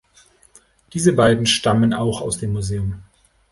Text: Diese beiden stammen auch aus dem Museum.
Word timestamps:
Diese 0.93 1.13
beiden 1.13 1.45
stammen 1.45 1.93
auch 1.93 2.21
aus 2.21 2.39
dem 2.39 2.53
Museum. 2.53 3.03